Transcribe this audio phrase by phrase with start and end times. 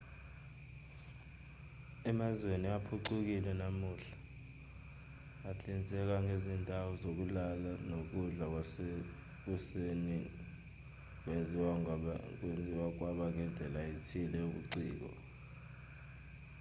[2.09, 4.13] emazweni aphucukile namuhla
[5.49, 10.17] ahlinzeka ngezindawo zokulala nokudla kwasekuseni
[11.21, 15.09] kwenziwa kwaba indlela ethile yobuciko